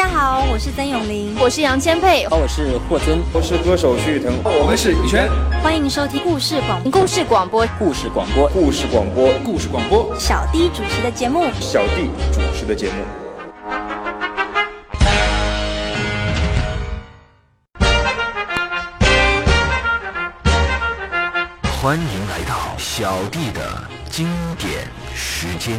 [0.00, 5.28] 家好，我是曾永玲，我是杨千佩，我是霍尊，我是歌手徐誉腾，我们是羽泉。
[5.62, 7.66] 欢迎收听故事广故事广播。
[7.78, 8.48] 故事广播。
[8.48, 9.30] 故事广播。
[9.44, 10.10] 故事广播。
[10.18, 12.94] 小弟主持的节目，小弟主持的节目。
[21.78, 23.60] 欢迎来到小弟的
[24.08, 24.26] 经
[24.56, 25.78] 典时间。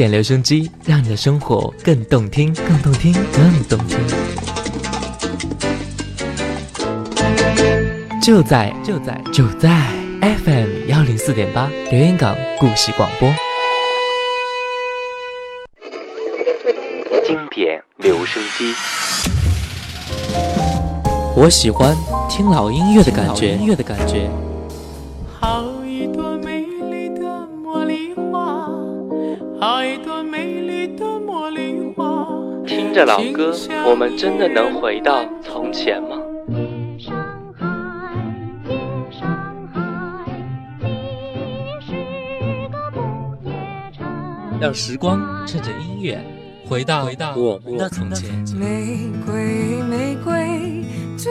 [0.00, 3.98] 典留声机，让你的生活更动听，更动听，更动听。
[8.22, 9.68] 就在就在就在
[10.22, 13.28] FM 幺零四点八，留言港故事广播。
[17.26, 18.72] 经典留声机，
[21.36, 21.94] 我喜欢
[22.26, 24.30] 听老音乐的感觉，音乐的感觉。
[32.90, 33.54] 听着老歌，
[33.88, 36.18] 我们真的能回到从前吗？
[44.60, 46.20] 让时光趁着音乐
[46.68, 48.28] 回到回到我们的从前。
[48.58, 50.84] 玫瑰，玫瑰，
[51.16, 51.30] 最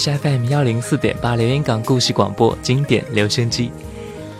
[0.00, 3.70] 是 FM 幺零四点八连云港故事广播经典留声机，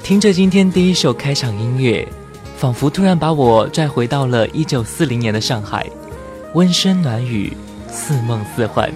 [0.02, 2.08] 听着今天第一首开场音乐，
[2.56, 5.86] 仿佛突然把我拽回到了一九四零年的上海，
[6.54, 7.54] 温声暖语，
[7.92, 8.90] 似梦似幻。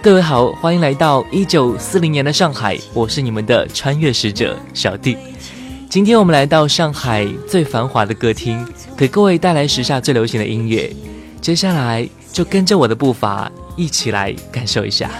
[0.00, 5.18] 各位好，欢迎来到一九四零年的上海，我是你们的穿越使者小弟。
[5.90, 8.66] 今天我们来到上海最繁华的歌厅，
[8.96, 10.90] 给各位带来时下最流行的音乐。
[11.42, 15.10] 接下来就跟着我的步伐，一起来感受一下。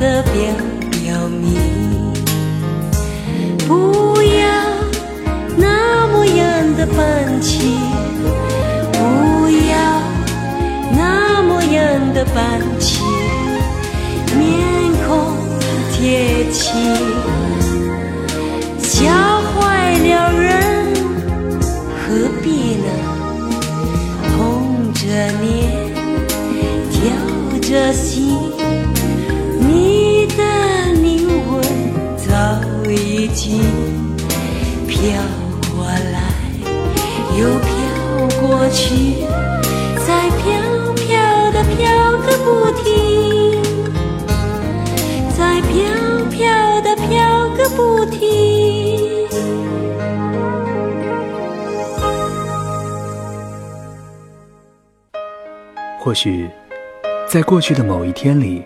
[0.00, 0.32] 的表
[0.90, 2.12] 表明，
[3.66, 4.42] 不要
[5.56, 7.76] 那么样的半气，
[8.92, 10.02] 不要
[10.94, 13.02] 那么样的半气，
[14.38, 15.36] 面孔
[15.92, 16.72] 贴起，
[18.78, 19.10] 笑
[19.52, 20.86] 坏了人，
[21.96, 22.88] 何必呢？
[24.36, 25.00] 红着
[25.40, 25.92] 脸。
[26.90, 27.00] 跳
[27.60, 28.38] 着心，
[30.36, 31.62] 的灵魂
[32.16, 32.32] 早。
[32.94, 33.62] 已经
[34.86, 34.98] 飘
[35.70, 36.20] 过来
[37.38, 37.70] 又飘
[38.38, 39.24] 过去，
[40.06, 40.42] 再飘
[40.92, 41.78] 飘的飘
[42.18, 43.62] 个不停，
[45.36, 45.72] 再飘
[46.30, 49.26] 飘的飘个不停。
[55.98, 56.50] 或许，
[57.26, 58.64] 在过去的某一天里，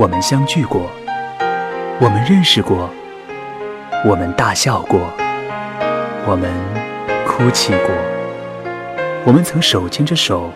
[0.00, 0.88] 我们相聚过，
[2.00, 2.88] 我们认识过，
[4.06, 5.12] 我们大笑过，
[6.24, 6.48] 我们
[7.26, 7.90] 哭泣过，
[9.26, 10.52] 我们曾手牵着手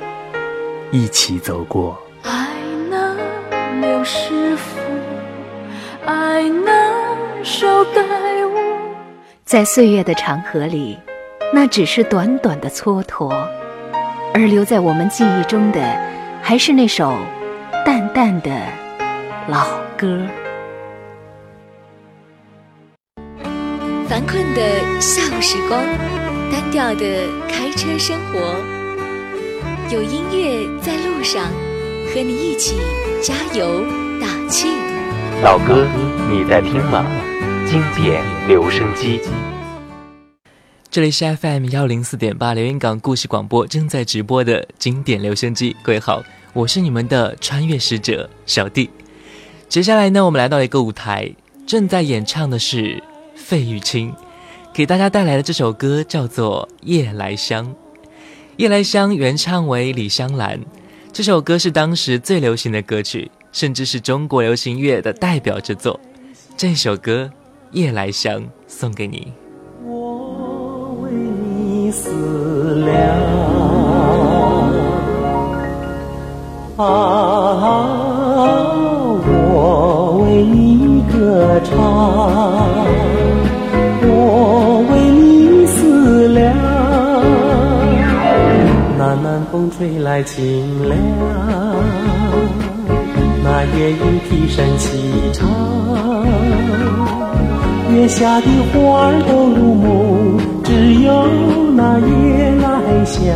[0.92, 2.00] 一起走过。
[2.22, 2.50] 爱
[2.88, 3.18] 能
[3.80, 4.78] 留师傅，
[6.06, 8.00] 爱那捎带
[8.46, 8.60] 我。
[9.44, 10.96] 在岁月的长河里，
[11.52, 13.34] 那只是短短的蹉跎。
[14.34, 15.80] 而留在我们记忆中的，
[16.40, 17.12] 还是那首
[17.84, 18.50] 淡淡的
[19.48, 20.24] 老歌。
[24.08, 25.82] 烦困的下午时光，
[26.52, 28.54] 单调的开车生活，
[29.90, 31.50] 有音乐在路上，
[32.14, 32.76] 和你一起
[33.20, 33.84] 加油
[34.20, 34.68] 打气。
[35.42, 35.88] 老哥，
[36.30, 37.04] 你在听吗？
[37.66, 39.20] 经典留声机。
[40.88, 46.22] 这里是 FM 幺零四点八连云港故事广播正在直播的经典留声机，各位好，
[46.52, 48.88] 我是你们的穿越使者小弟。
[49.72, 51.32] 接下来呢，我们来到一个舞台，
[51.66, 53.02] 正在演唱的是
[53.34, 54.12] 费玉清
[54.70, 57.64] 给大家带来的这首歌，叫做《夜来香》。
[58.58, 60.60] 《夜来香》原唱为李香兰，
[61.10, 65.98] 这首歌是当时最流行的歌曲，甚至是中国流行乐的代表之作。
[66.54, 67.30] 这首歌
[67.70, 69.32] 《夜来香》送给你。
[71.90, 72.10] 死
[72.74, 72.92] 了
[76.76, 77.11] 啊！
[81.60, 81.76] 唱，
[84.02, 86.40] 我为你思量。
[88.98, 90.96] 那南风吹来清凉，
[93.44, 94.86] 那夜莺啼声齐
[95.32, 95.48] 唱，
[97.94, 101.26] 月下的花儿都入梦，只有。
[101.74, 103.34] 那夜来香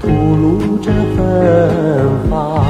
[0.00, 1.18] 吐露着芬
[2.28, 2.64] 芳，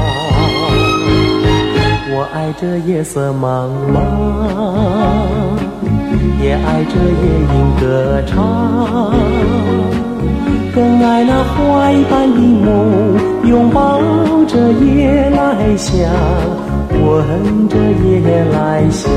[2.25, 4.01] 我爱这夜色茫茫，
[6.41, 7.23] 也爱这夜
[7.53, 9.13] 莺歌唱，
[10.73, 13.13] 更爱那花一般的梦，
[13.47, 14.01] 拥抱
[14.47, 16.09] 着夜来香，
[16.89, 19.07] 闻着夜来香，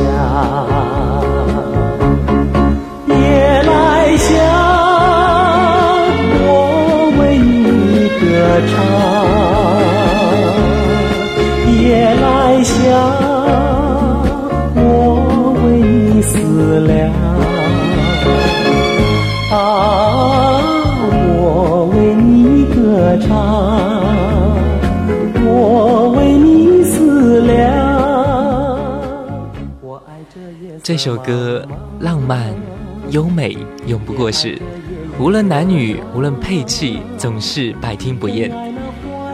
[30.89, 31.69] 这首歌
[32.01, 32.51] 浪漫、
[33.11, 33.55] 优美，
[33.87, 34.59] 永不过时。
[35.19, 38.51] 无论男女，无论配器，总是百听不厌。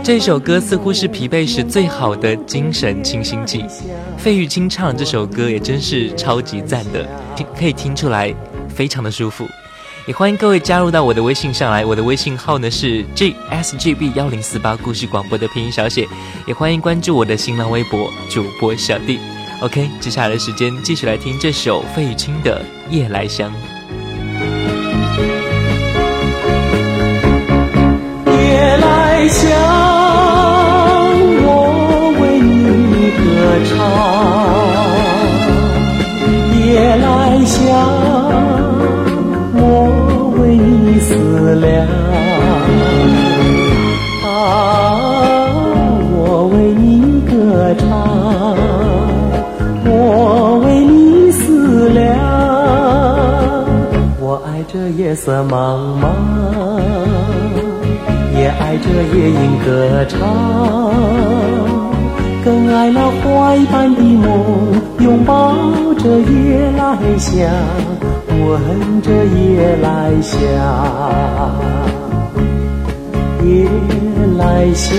[0.03, 3.65] 这首歌似乎是疲惫时最好的精神清新剂。
[4.19, 8.35] 费玉清唱这首歌也真是超级赞的，听可以听出来
[8.69, 9.47] 非常的舒服。
[10.09, 16.05] 也欢迎各位加入到我的微信上来，我的微信号呢是 G S G B 幺零四八故事广播的拼音小写。
[16.49, 19.21] 也欢迎关注我的新浪微博主播小弟。
[19.65, 23.51] OK，接下来的时间继续来听这首费玉清的《夜来香》。
[54.75, 56.11] 这夜色茫茫。
[58.37, 60.19] 也爱这夜莺歌唱，
[62.45, 65.55] 更爱那花一般的梦，拥抱
[65.97, 67.49] 着夜来香，
[68.29, 70.41] 闻着夜来香，
[73.45, 73.69] 夜
[74.37, 74.91] 来香，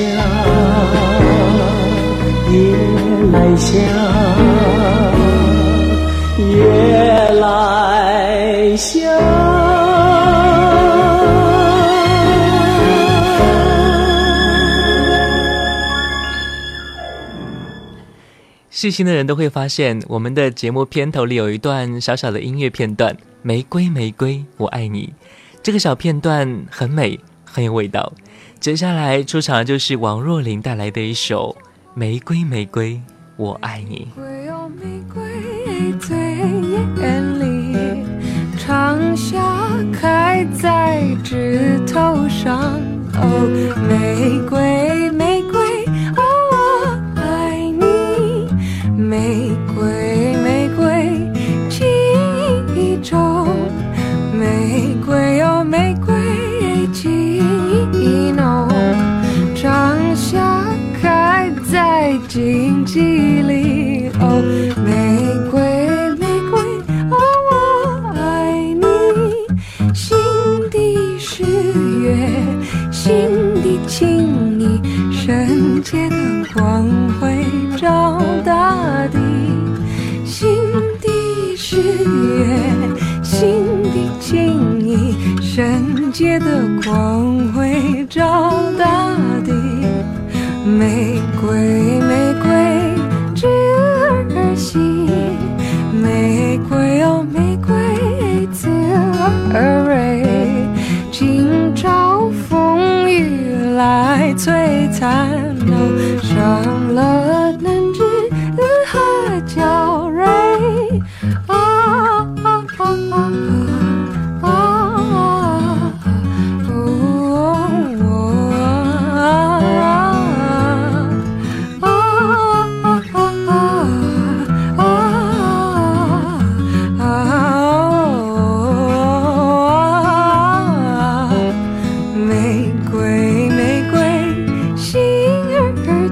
[2.50, 2.56] 夜
[3.34, 3.74] 来香，
[6.40, 6.56] 夜
[7.42, 9.45] 来香。
[18.76, 25.14] 细心的人都会发现，我们的节目片头里有一段小小的音乐片段，《玫瑰玫瑰我爱你》。
[25.64, 28.12] 这个小片段很美，很有味道。
[28.60, 31.56] 接下来出场的就是王若琳带来的一首
[31.94, 33.02] 《玫瑰玫瑰
[33.38, 34.10] 我爱你》。
[34.84, 37.78] 玫瑰最艳丽，
[38.58, 39.40] 长夏
[39.94, 42.78] 开在枝头上。
[43.14, 43.48] 哦，
[43.88, 45.35] 玫瑰玫
[49.16, 50.05] 玫瑰，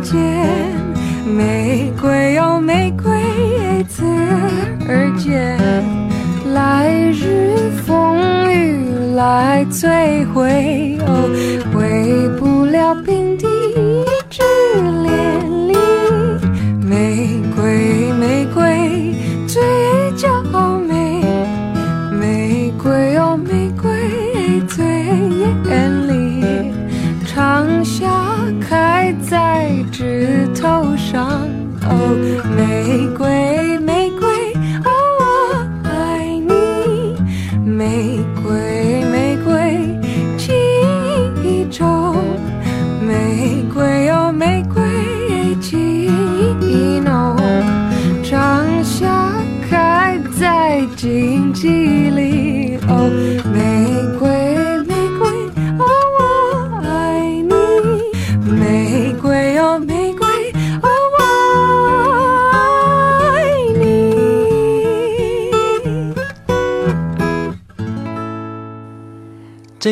[0.03, 0.45] 间，
[1.25, 4.03] 玫瑰哦，玫瑰，刺
[4.87, 5.57] 儿尖，
[6.53, 10.99] 来日风雨来摧，毁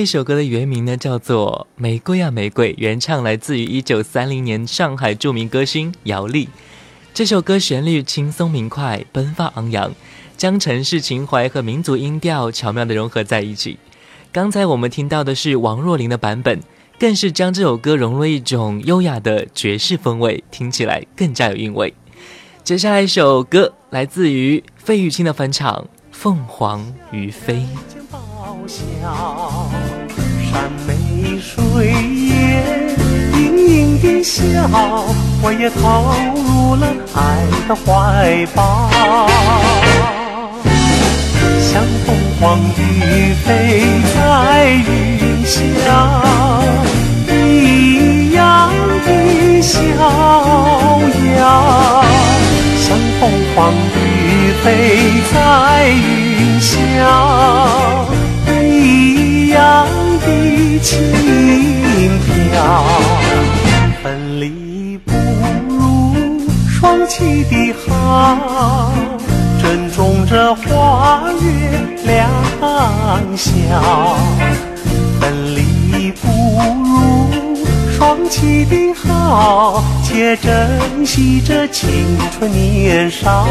[0.01, 6.49] 这首歌的原名呢叫做《玫瑰啊玫瑰》，原唱来自于一九三零年上海著名歌星姚丽。
[7.13, 9.93] 这首歌旋律轻松明快，奔放昂扬，
[10.35, 13.77] 将城市情怀和民族音调巧妙地融合在一起。
[14.31, 16.59] 刚才我们听到的是王若琳的版本，
[16.97, 21.93] 更是将这首歌融入一种优雅的爵士风味，听起来更加有韵味。
[22.63, 25.71] 接下来一首歌来自于费玉清的翻唱
[26.11, 27.53] 《凤凰于飞》。
[31.41, 32.29] 水也
[33.33, 34.37] 盈盈的笑，
[35.41, 35.81] 我也投
[36.35, 37.19] 入了爱
[37.67, 38.87] 的怀抱。
[41.59, 42.41] 像凤凰
[42.77, 42.79] 于
[43.43, 43.49] 飞
[44.13, 44.15] 在
[44.87, 45.57] 云霄，
[47.27, 48.69] 一样
[49.05, 49.07] 的
[49.61, 49.75] 逍
[51.39, 51.41] 遥。
[52.77, 52.85] 像
[53.19, 53.21] 凤
[53.55, 53.57] 凰
[53.95, 53.97] 于
[54.63, 54.65] 飞
[55.33, 55.35] 在
[55.89, 56.69] 云霄。
[60.25, 60.97] 的轻
[62.25, 62.55] 飘，
[64.03, 65.11] 分离不
[65.69, 66.13] 如
[66.69, 68.91] 双栖的好，
[69.61, 71.45] 珍重这花月
[72.05, 72.29] 良
[73.35, 73.47] 宵。
[75.19, 76.27] 分离不
[76.83, 76.89] 如
[77.91, 83.47] 双栖的好，且珍惜这青春年少。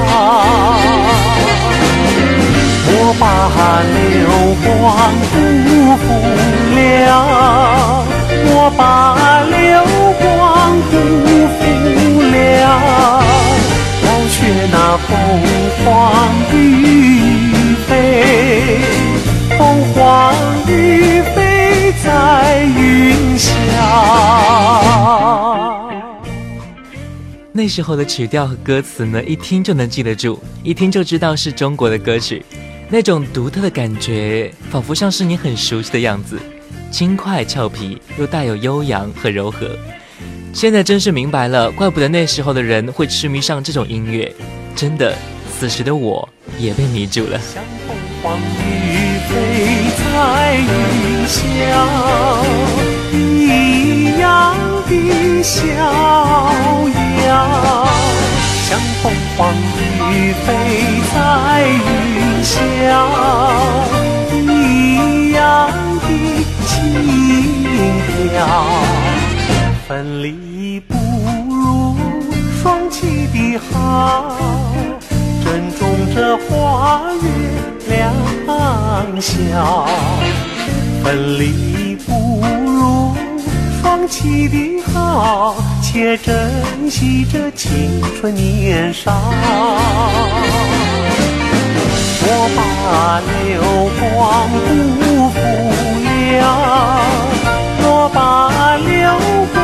[2.93, 3.25] 我把
[3.87, 4.27] 流
[4.65, 4.67] 光
[5.31, 5.35] 辜
[5.97, 6.05] 负
[7.07, 8.05] 了，
[8.47, 8.81] 我把
[9.49, 9.59] 流
[10.21, 10.25] 光
[10.91, 10.93] 辜
[11.57, 11.61] 负
[12.31, 12.35] 了，
[14.05, 14.37] 要学
[14.71, 15.09] 那凤
[15.85, 15.87] 凰
[16.53, 16.55] 于
[17.87, 17.89] 飞，
[19.59, 19.61] 凤
[19.93, 19.99] 凰
[20.67, 20.71] 于
[21.35, 22.07] 飞在
[22.65, 22.79] 云
[23.39, 23.47] 霄。
[27.53, 32.45] 那时候的曲调和歌词呢，一听就能记得住，一听就知道是中国的歌曲。
[32.89, 36.41] 那种独特的感觉，仿佛像是你很熟悉的样子，
[36.91, 39.71] 轻快俏皮，又带有悠扬和柔和。
[40.53, 44.35] 现在真是明白了，怪不得那时候的人会痴迷上这种音乐。
[44.75, 45.15] 真的，
[45.59, 46.29] 此时的我
[46.59, 47.39] 也被迷住了。
[47.39, 49.31] 像凤凰于飞
[49.97, 51.39] 在云霄，
[53.13, 54.55] 一样
[54.89, 55.59] 的逍
[57.27, 57.29] 遥。
[58.69, 60.47] 像凤凰于飞
[61.15, 61.17] 在
[61.69, 61.89] 云
[62.43, 62.53] 霄，
[64.53, 65.39] 一样
[66.01, 66.05] 的
[66.81, 67.85] 轻
[68.31, 68.47] 飘。
[69.87, 70.95] 分离不
[71.49, 71.97] 如
[72.63, 74.37] 双栖的好，
[75.45, 75.81] 珍重
[76.15, 77.29] 这花月
[77.89, 77.99] 良
[79.21, 79.87] 宵。
[81.03, 83.15] 分离不如
[83.81, 89.13] 双栖的好，且珍惜这青春年少。
[92.23, 93.63] 我把流
[93.99, 94.01] 光
[94.67, 95.39] 辜负
[96.41, 96.45] 了。
[97.83, 98.19] 若把
[98.77, 98.99] 流
[99.55, 99.57] 光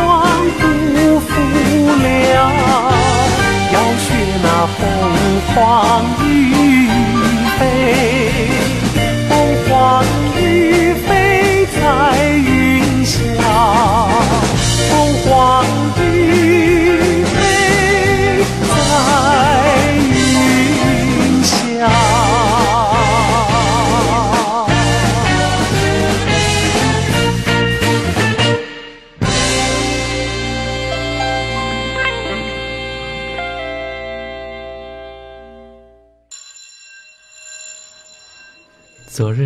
[0.60, 0.64] 辜
[1.20, 1.30] 负
[2.02, 2.36] 了，
[3.72, 4.06] 要学
[4.42, 4.80] 那凤
[5.54, 5.54] 凰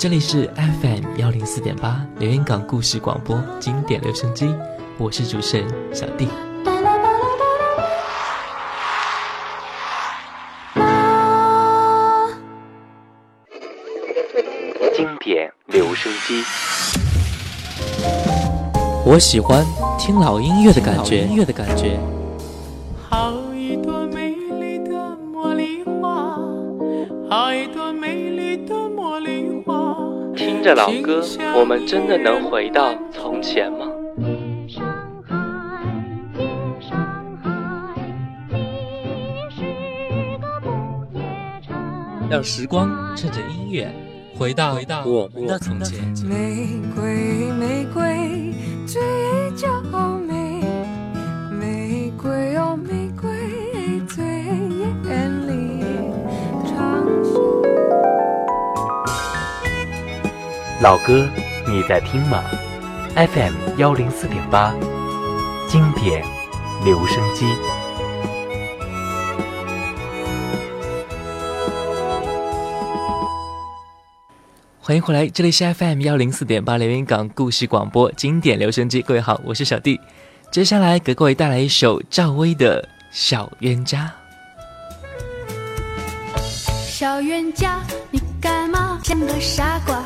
[0.00, 4.48] 这里是 FM 幺零四点八连云港故事广播经典留声机，
[4.96, 6.26] 我是主持人小弟。
[14.96, 16.42] 经典留声机，
[19.04, 19.62] 我喜欢
[19.98, 21.26] 听老音乐的感觉。
[21.26, 22.00] 音乐的感觉。
[30.70, 31.20] 着老歌，
[31.58, 33.86] 我们真的能回到从前吗？
[42.30, 43.92] 让时光趁着音乐
[44.38, 46.14] 回到我们的从前。
[60.82, 61.28] 老歌，
[61.68, 62.42] 你在听吗
[63.14, 64.74] ？FM 幺零四点八，
[65.68, 66.24] 经典
[66.86, 67.44] 留声机。
[74.80, 79.02] 欢迎回来，这里是 FM 幺零四点八连云港故事广播经典留声机。
[79.02, 80.00] 各位好，我是小弟。
[80.50, 84.10] 接下来给各位带来一首赵薇的《小冤家》。
[86.88, 90.02] 小冤家，你干嘛像个傻瓜？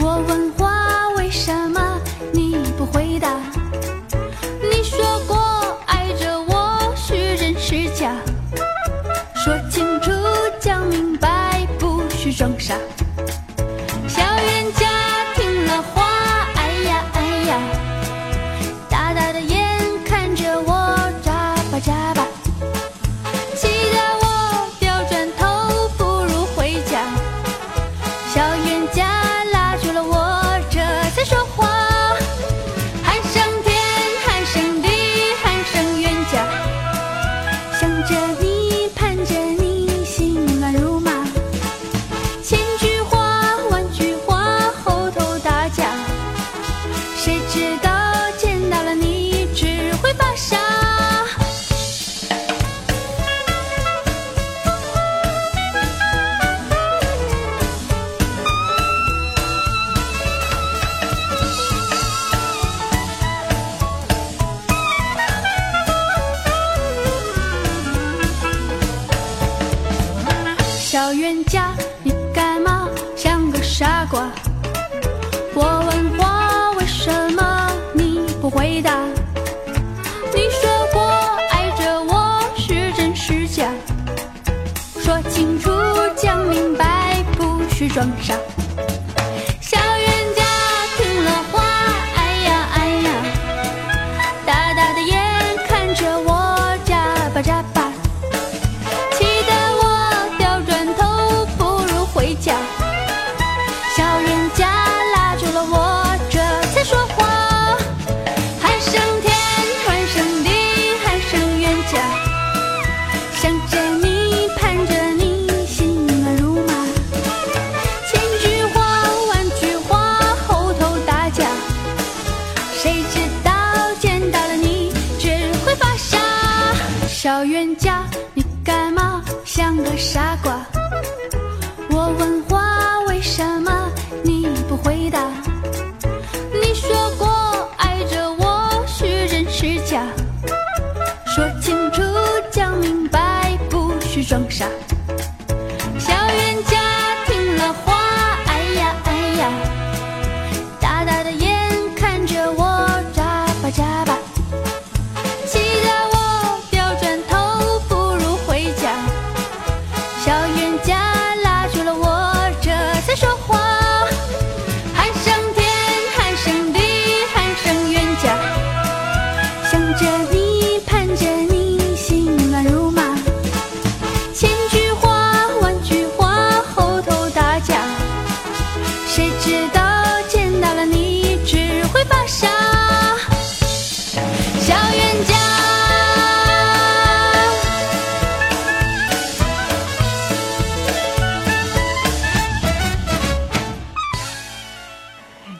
[0.00, 2.00] 我问话，为什么
[2.32, 3.38] 你不回答？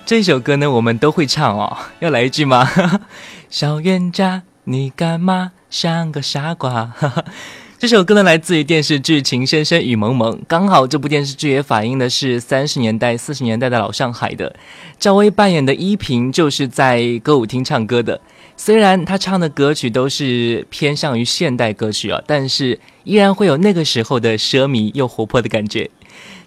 [0.06, 1.76] 这首歌呢，我们都会唱哦。
[1.98, 2.70] 要来一句吗？
[3.50, 6.92] 小冤家，你干嘛像个傻瓜？
[7.76, 14.54] 这首歌呢，来自于电视剧《情深深雨蒙蒙》，刚好这部电视剧也反映的是三十年代、四十年代的老上海的。
[14.96, 18.20] 赵薇扮演的依萍就是在歌舞厅唱歌的。
[18.56, 25.90] 虽然她唱的歌曲都是偏向于现代歌曲啊，但是依然会有那个时候的奢靡又活泼的感觉。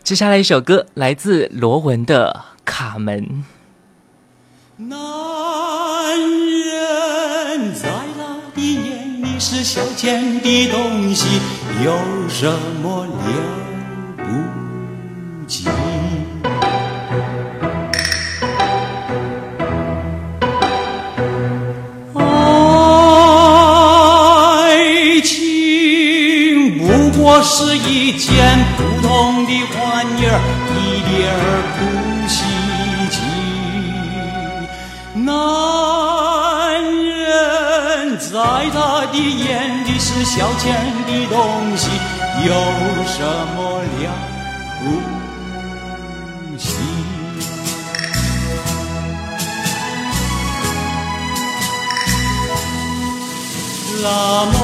[0.01, 3.25] 接下来一首歌来自罗文的《卡门》。
[4.77, 4.89] 男
[6.69, 11.41] 人在他的眼里是消遣的东西，
[11.83, 11.97] 有
[12.29, 12.45] 什
[12.83, 13.11] 么了
[14.17, 14.23] 不
[15.47, 15.67] 起？
[22.13, 22.19] 爱
[25.21, 26.87] 情不
[27.19, 28.29] 过是一件
[28.77, 30.39] 普通的玩意儿，
[30.77, 30.79] 一
[31.09, 31.35] 点儿
[31.75, 31.77] 不
[35.29, 38.33] 男人在
[38.73, 40.63] 他的眼里是消遣
[41.05, 41.37] 的东
[41.77, 41.83] 西，
[42.47, 42.51] 有
[43.05, 43.17] 什
[43.55, 43.57] 么
[43.99, 44.03] 了
[44.79, 44.83] 不
[46.57, 46.65] 起？
[54.01, 54.07] 那
[54.53, 54.57] 么，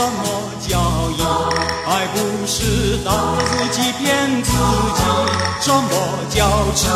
[0.00, 0.16] 什么
[0.66, 1.20] 叫义？
[1.84, 4.50] 还不是当自己骗自
[4.96, 5.02] 己？
[5.60, 5.90] 什么
[6.30, 6.88] 叫痴？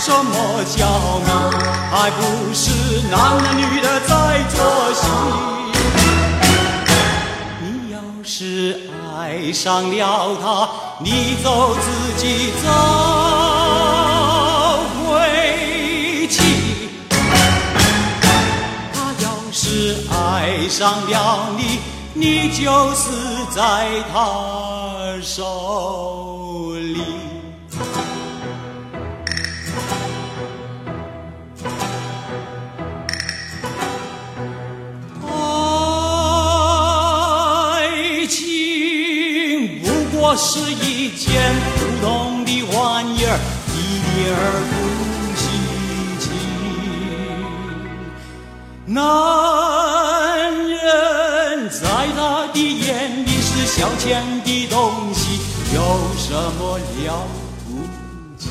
[0.00, 0.34] 什么
[0.76, 0.88] 叫
[1.20, 1.30] 迷？
[1.92, 2.20] 还不
[2.52, 2.72] 是
[3.12, 4.58] 男的女的在做
[4.92, 5.06] 戏？
[7.62, 10.68] 你要是爱上了他，
[10.98, 12.68] 你走自己走
[15.06, 15.06] 回
[16.26, 16.90] 去。
[18.92, 21.78] 他要是爱上了你，
[22.14, 23.10] 你就死
[23.54, 27.02] 在他手里。
[35.30, 35.32] 爱
[38.26, 43.38] 情不过是一件普通的玩意儿，
[43.74, 43.76] 一
[44.14, 44.36] 点儿
[44.70, 44.72] 不
[45.36, 45.40] 稀
[46.18, 46.24] 奇。
[48.86, 48.96] 男
[53.78, 55.38] 消遣的东西，
[55.72, 55.80] 有
[56.16, 57.24] 什么了
[57.64, 57.86] 不
[58.36, 58.48] 起？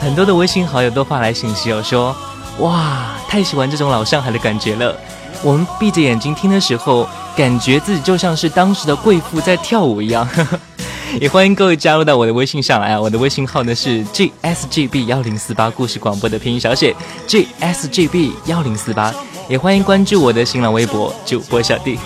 [0.00, 2.16] 很多的微信好友都发来信息哦，说
[2.58, 4.92] 哇，太喜欢这种老上海的感觉了。
[5.40, 10.28] 我们闭着眼睛听的时候，感觉自己就像是当时的贵妇在跳舞一样。
[11.20, 13.00] 也欢迎各位加入到我的微信上来啊！
[13.00, 16.92] 我的微信号呢是 g s g b 幺零四八故事广播的拼音小写
[17.28, 19.14] g s g b 幺零四八。
[19.48, 21.98] 也欢迎关注我的新浪微博主播小弟。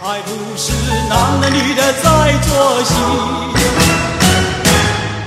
[0.00, 0.72] 还不是
[1.08, 2.94] 男的女的在作戏。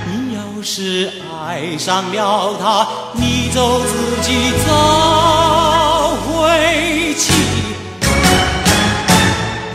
[0.06, 1.12] 你要是
[1.46, 7.32] 爱上了他，你就自己找回去。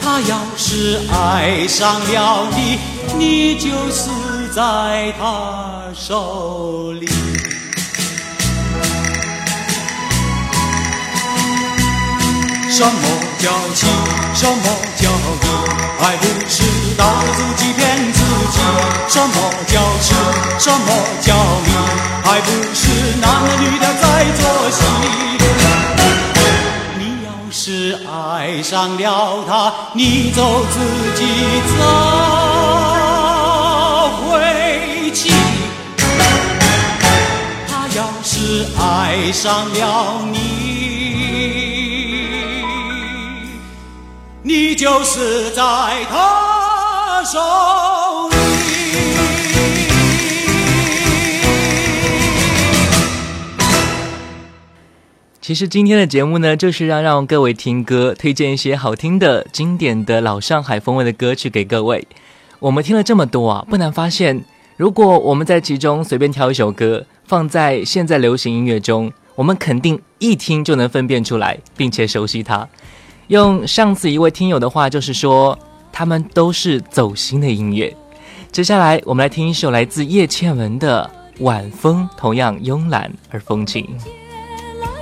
[0.02, 2.80] 他要是爱上了你，
[3.17, 4.10] 你就死
[4.54, 7.08] 在他手里。
[12.78, 12.92] 什么
[13.40, 13.90] 叫情？
[14.36, 14.63] 什么
[14.98, 15.46] 叫义？
[16.00, 16.62] 还不是
[16.96, 18.60] 大个自己骗自己？
[19.10, 19.34] 什么
[19.66, 20.16] 叫情？
[20.60, 21.34] 什么叫
[21.66, 21.70] 义？
[22.24, 24.78] 还不是男的女的在做戏？
[27.00, 30.78] 你要是爱上了他，你就自
[31.16, 31.24] 己
[31.80, 31.82] 走
[34.22, 35.34] 回去。
[37.68, 40.96] 他要是爱上了你。
[44.78, 45.63] 就死在
[46.08, 47.40] 他手
[48.30, 48.36] 里。
[55.42, 62.08] 其实今天的节目呢，就是要让各位听歌，推荐一些好听的、经典的老上海风味的歌曲给各位。
[62.60, 72.70] 我们听了这么多啊，不难发现，如果我们在其中随便挑一首歌，放在现在流行音乐中，我们肯定一听就能分辨出来，并且熟悉它。
[73.28, 75.58] 用上次一位听友的话，就是说，
[75.92, 77.94] 他们都是走心的音乐。
[78.52, 81.10] 接下来，我们来听一首来自叶倩文的
[81.44, 83.86] 《晚风》，同样慵懒而风情。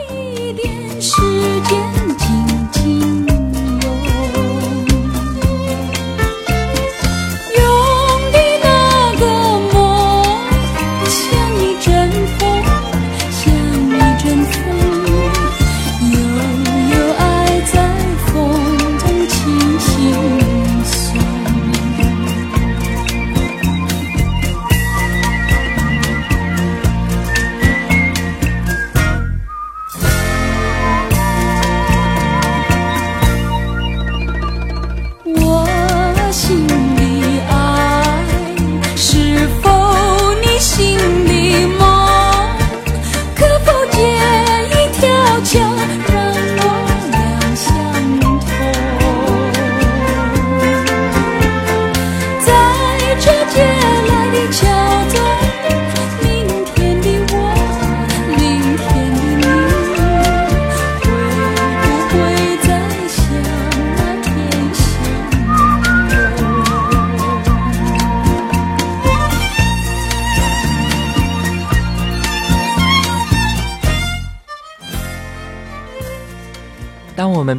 [0.10, 1.22] 一点时
[1.62, 1.80] 间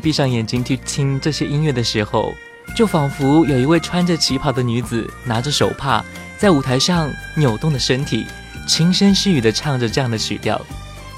[0.06, 2.32] 闭上眼睛去听这些音乐的时候，
[2.76, 6.00] 就仿佛有一位穿着旗袍的女子，拿着手帕，
[6.38, 8.24] 在舞台上扭动的身体，
[8.68, 10.64] 轻声细语地唱着这样的曲调，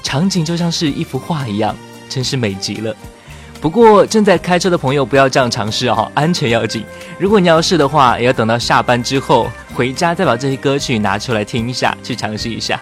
[0.01, 1.75] 场景就像是一幅画一样，
[2.09, 2.95] 真是美极了。
[3.61, 6.83] 不过正在开车的朋友不要这样尝试哦，安全要紧。
[7.19, 12.81] 如果你要试的话，也要等到下班之后回家再把这些歌曲拿出来听一下，去尝试一下。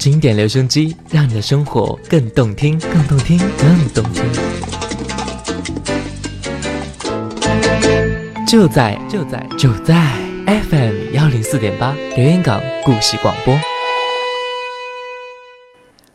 [0.00, 4.24] 经典留声机，让你的生活更动听，更动听，更动听。
[8.46, 13.54] 就在就在就在 FM 幺零四点八留言港故事广播。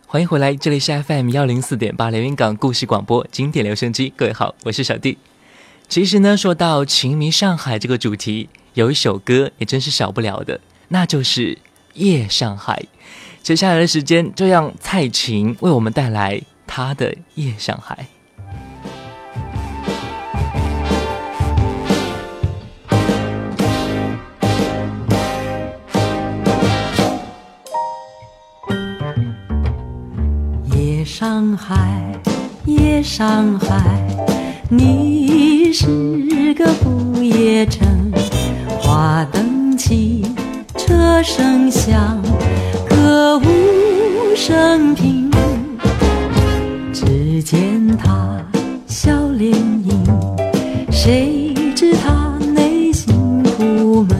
[0.07, 4.11] 欢迎回来，这里是 FM 幺零四点八连云港故事广播经典留声机。
[4.17, 5.19] 各位好，我是小弟。
[5.87, 11.53] 其实呢，说到情迷上海这个主题，有一首歌也真是少不了的，那就是
[11.93, 12.81] 《夜上海》。
[13.45, 18.07] 接下来的时间，就让蔡琴为我们带来她的《夜上海》。
[30.75, 32.19] 夜上海，
[32.65, 34.01] 夜上海，
[34.71, 38.11] 你是个不夜城，
[38.81, 40.25] 花灯起，
[40.75, 42.19] 车声响，
[44.47, 45.31] 生平。
[46.93, 48.39] 只见他
[48.85, 50.05] 笑脸迎，
[50.91, 54.15] 谁知他内心苦闷？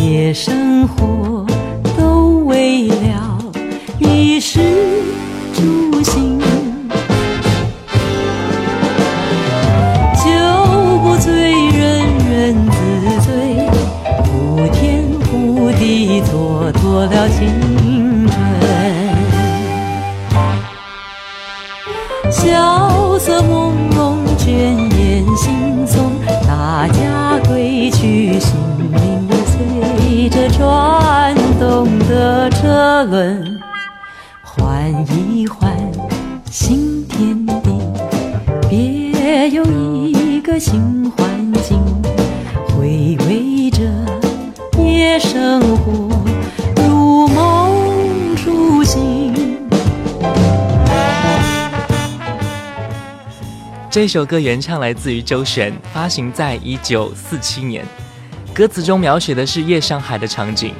[0.00, 1.17] 夜生活
[53.98, 57.84] 这首歌原唱来自于周璇，发行在一九四七年。
[58.54, 60.72] 歌词中描写的是夜上海的场景。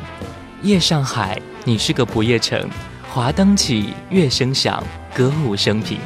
[0.62, 2.70] 夜上海，你是个不夜城，
[3.11, 4.81] 华灯起，乐声响，
[5.12, 5.98] 歌舞升平，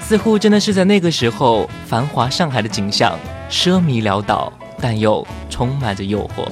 [0.00, 3.18] 似乎真的是在那个时候，繁华上海的景象，
[3.50, 6.46] 奢靡潦倒，但又充满着诱惑。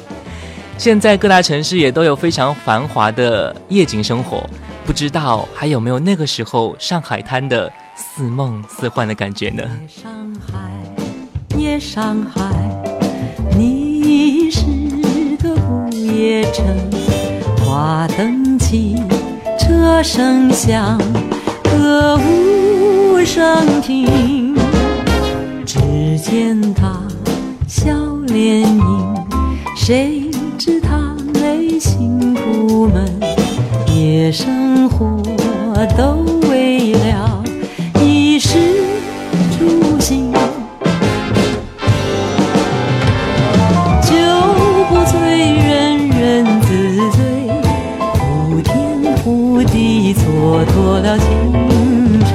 [0.76, 4.44] 现在各大城市也都有非常繁华的夜景生活，
[4.84, 9.62] 不知道还有没有那个时候上海滩的似梦似幻的感觉呢？
[9.62, 12.42] 夜上海，夜上海，
[13.56, 14.64] 你是
[15.40, 16.66] 个不夜城，
[17.58, 18.96] 花灯起，
[19.58, 20.98] 车声响，
[21.62, 24.54] 歌舞升平。
[25.64, 27.00] 只见他
[27.68, 27.92] 笑
[28.26, 29.14] 脸迎，
[29.76, 33.08] 谁知他内心苦闷？
[33.94, 35.22] 夜生活
[35.96, 36.41] 都
[50.62, 51.26] 蹉跎了青
[52.20, 52.30] 春。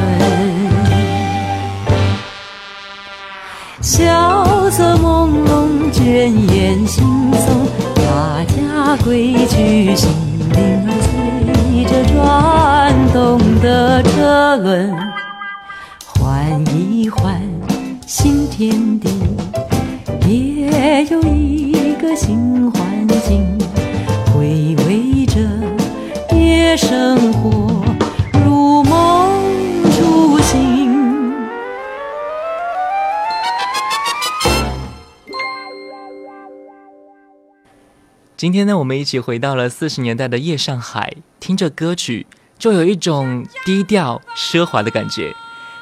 [3.81, 7.01] 萧瑟朦胧，倦眼惺
[7.31, 7.37] 忪，
[7.95, 10.09] 大家归去，心
[10.51, 14.93] 灵儿随着转动的车轮，
[16.05, 17.41] 换一换
[18.05, 19.09] 新天地，
[20.19, 22.69] 别有一个新
[38.37, 42.27] 今天呢，我们一起回到了四十年代的夜上海，听着歌曲，
[42.59, 45.33] 就有一种低调奢华的感觉。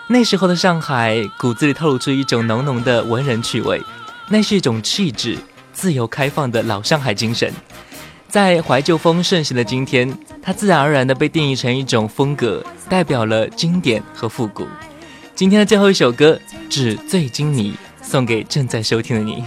[0.08, 3.82] 那时候的上海，骨子里透露出一种浓浓的文人趣味，
[4.30, 5.38] 那是一种气质、
[5.74, 7.51] 自由开放的老上海精神。
[8.30, 14.66] 在怀旧风盛行的今天，它自然而然地被定义成一种风格，代表了经典和复古。
[15.36, 16.39] 今天的最后一首歌
[16.70, 19.43] 《纸醉金迷》，送给正在收听的你。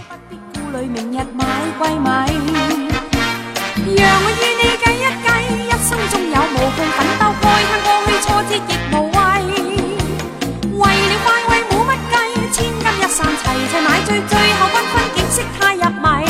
[14.09, 16.25] 最最后，欢欢尽释他呀埋。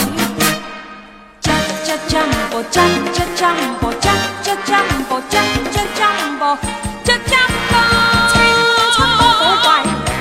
[1.39, 4.13] 将将将啵，将将将啵，将
[4.43, 6.03] 将将
[6.37, 6.57] 啵，
[7.05, 7.73] 将将啵。
[8.33, 8.35] 青
[8.91, 9.67] 春多古怪，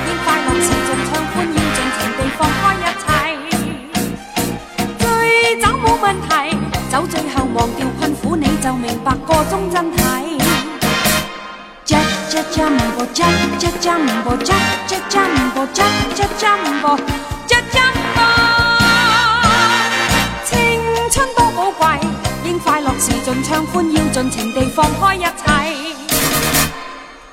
[0.06, 3.04] 应快乐试着畅欢，应尽情地放开一切。
[5.00, 5.04] 醉
[5.60, 6.30] 酒冇问题，
[6.92, 9.98] 酒醉后忘掉困苦，你就明白个中真谛。
[11.84, 12.00] 将
[12.30, 12.56] 将将
[12.96, 13.28] 啵，将
[13.58, 14.56] 将将啵，将。
[15.58, 16.96] Jumbo jump, jump, Jumbo
[17.48, 18.26] jump, Jumbo，
[20.44, 20.54] 青
[21.10, 21.98] 春多宝贵，
[22.44, 25.26] 应快乐时尽畅欢，要尽情地放开一切。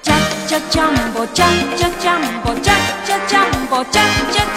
[0.01, 4.54] jump, jump, Jumbo jump, jump, Jumbo jump, jump, Jumbo jump, jump.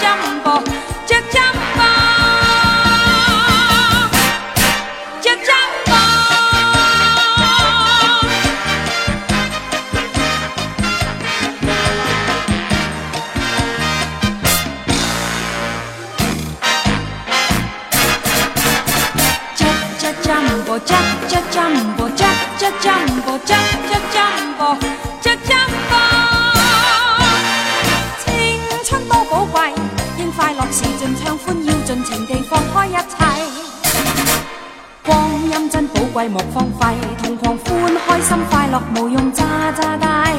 [38.96, 40.34] 无用扎扎带。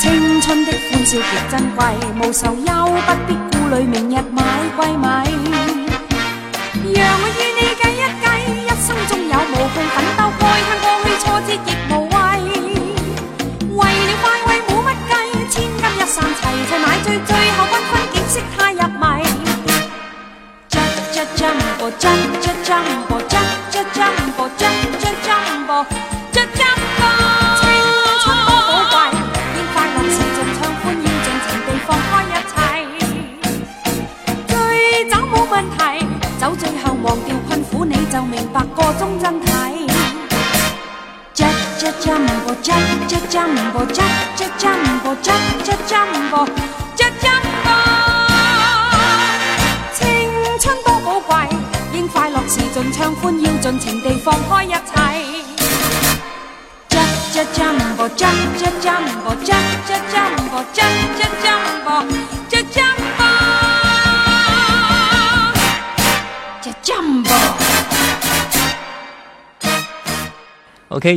[0.00, 1.84] 青春的欢笑极珍贵
[2.20, 2.75] 无愁忧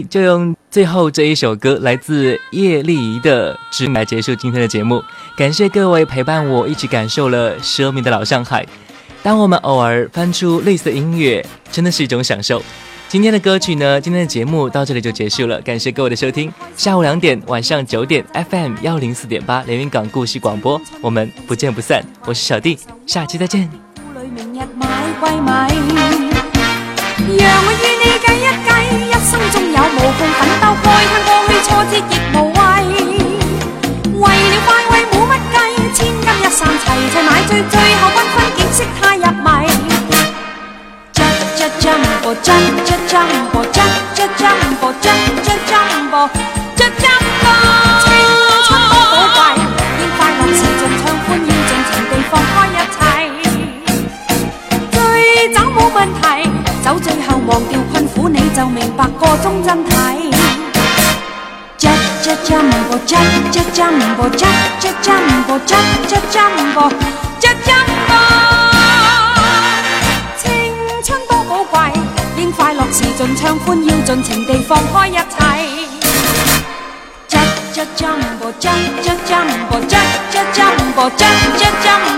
[0.10, 5.04] 就用最后这一首歌，来自叶丽仪的《致命》来结束今天的节目。
[5.36, 8.66] 感谢各位陪伴我一起感受了奢靡的老上海。
[9.24, 12.62] 当我们偶尔翻出类似音乐，真的是一种享受。
[13.08, 16.54] 今天的歌曲呢，今天的节目到这里就结束了，感谢各位的收听。
[16.76, 22.06] 下午两点，晚上九点，FM 幺零四点八连云港故事广播，我们不见不散。
[22.26, 22.78] 我是小弟，
[23.08, 23.68] 下期再见。
[29.52, 32.58] 中有無窮奮鬥，慨嘆過去挫折亦無謂。
[34.14, 35.58] 為了快慰冇乜計，
[35.94, 39.48] 千金一散齊齊買醉，最後繽紛景色太入迷。
[41.14, 46.22] Jack Jack Jumbo Jack Jack Jumbo Jack Jack Jumbo Jack Jack Jumbo
[46.78, 47.52] Jack Jumbo，
[48.04, 48.08] 青
[48.66, 49.40] 春多寶貴，
[50.00, 52.98] 應快樂時盡暢歡，要盡情地放開一切。
[54.92, 54.98] 醉
[55.54, 56.24] 酒冇問題，
[56.84, 59.92] 酒醉後忘掉困苦，你就明白個中真諦。
[61.78, 66.92] Jack Jack Jumbo Jack Jack Jumbo Jack Jack Jumbo Jack Jack Jumbo
[67.40, 68.20] Jack Jumbo，
[70.38, 70.74] 青
[71.04, 71.76] 春多寶貴，
[72.38, 75.20] 應快樂時盡暢歡，要盡情地放開一切。
[77.30, 82.09] Jack Jack Jumbo Jack Jack Jumbo Jack Jack Jumbo Jack Jack Jumbo